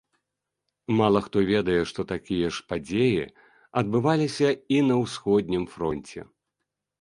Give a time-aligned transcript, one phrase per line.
[0.99, 3.21] Мала хто ведае, што такія ж падзеі
[3.83, 6.19] адбываліся і на ўсходнім фронце.